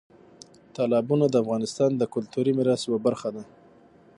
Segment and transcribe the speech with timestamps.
[0.75, 3.43] تالابونه د افغانستان د کلتوري میراث یوه برخه ده.